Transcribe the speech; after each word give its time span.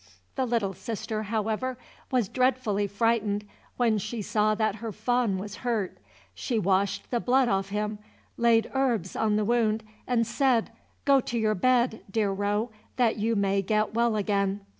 The 0.33 0.47
little 0.47 0.73
sister, 0.73 1.21
however, 1.21 1.77
was 2.09 2.27
dreadfully 2.27 2.87
frightened 2.87 3.45
when 3.77 3.99
she 3.99 4.23
saw 4.23 4.55
that 4.55 4.77
her 4.77 4.91
fawn 4.91 5.37
was 5.37 5.57
hurt. 5.57 5.99
She 6.33 6.57
washed 6.57 7.11
the 7.11 7.19
blood 7.19 7.47
off 7.47 7.69
him, 7.69 7.99
laid 8.35 8.71
herbs 8.73 9.15
on 9.15 9.35
the 9.35 9.45
wound, 9.45 9.83
and 10.07 10.25
said, 10.25 10.71
"Go 11.05 11.19
to 11.19 11.37
your 11.37 11.53
bed, 11.53 12.01
dear 12.09 12.31
roe, 12.31 12.71
that 12.95 13.17
you 13.17 13.35
may 13.35 13.61
get 13.61 13.93
well 13.93 14.15
again." 14.15 14.61